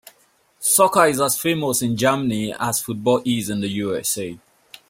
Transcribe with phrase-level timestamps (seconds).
[0.59, 4.35] Soccer is as famous in Germany as football is in the USA.